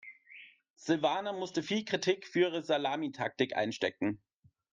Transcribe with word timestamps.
Silvana 0.73 1.31
musste 1.31 1.61
viel 1.61 1.85
Kritik 1.85 2.25
für 2.25 2.39
ihre 2.39 2.63
Salamitaktik 2.63 3.55
einstecken. 3.55 4.19